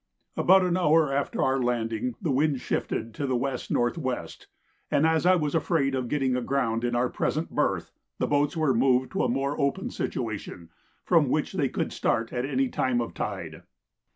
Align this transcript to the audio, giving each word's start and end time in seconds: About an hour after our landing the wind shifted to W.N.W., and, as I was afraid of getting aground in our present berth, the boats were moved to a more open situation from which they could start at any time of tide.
About 0.35 0.63
an 0.65 0.77
hour 0.77 1.13
after 1.13 1.43
our 1.43 1.61
landing 1.61 2.15
the 2.19 2.31
wind 2.31 2.59
shifted 2.59 3.13
to 3.13 3.27
W.N.W., 3.27 4.27
and, 4.89 5.05
as 5.05 5.25
I 5.27 5.35
was 5.35 5.53
afraid 5.53 5.93
of 5.93 6.07
getting 6.07 6.35
aground 6.35 6.83
in 6.83 6.95
our 6.95 7.07
present 7.07 7.51
berth, 7.51 7.91
the 8.17 8.25
boats 8.25 8.57
were 8.57 8.73
moved 8.73 9.11
to 9.11 9.23
a 9.23 9.29
more 9.29 9.61
open 9.61 9.91
situation 9.91 10.69
from 11.03 11.29
which 11.29 11.53
they 11.53 11.69
could 11.69 11.93
start 11.93 12.33
at 12.33 12.45
any 12.47 12.67
time 12.67 12.99
of 12.99 13.13
tide. 13.13 13.61